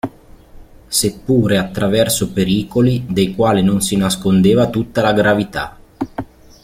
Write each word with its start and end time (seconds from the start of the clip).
Seppure 0.87 1.59
attraverso 1.59 2.31
pericoli 2.31 3.05
dei 3.07 3.35
quali 3.35 3.61
non 3.61 3.81
si 3.81 3.95
nascondeva 3.97 4.67
tutta 4.71 5.03
la 5.03 5.13
gravità. 5.13 5.77